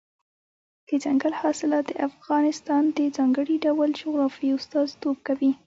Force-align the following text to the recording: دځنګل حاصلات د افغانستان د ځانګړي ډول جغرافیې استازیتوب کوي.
دځنګل 0.87 1.33
حاصلات 1.41 1.83
د 1.87 1.91
افغانستان 2.09 2.83
د 2.97 2.99
ځانګړي 3.17 3.55
ډول 3.65 3.89
جغرافیې 4.01 4.51
استازیتوب 4.57 5.17
کوي. 5.27 5.51